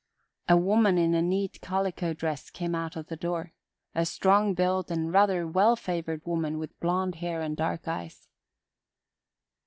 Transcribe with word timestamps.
A 0.49 0.57
woman 0.57 0.97
in 0.97 1.13
a 1.13 1.21
neat 1.21 1.61
calico 1.61 2.11
dress 2.11 2.49
came 2.49 2.73
out 2.73 2.95
of 2.95 3.05
the 3.05 3.15
door 3.15 3.53
a 3.93 4.03
strong 4.03 4.55
built 4.55 4.89
and 4.89 5.13
rather 5.13 5.45
well 5.47 5.75
favored 5.75 6.25
woman 6.25 6.57
with 6.57 6.79
blond 6.79 7.13
hair 7.17 7.39
and 7.39 7.55
dark 7.55 7.87
eyes. 7.87 8.27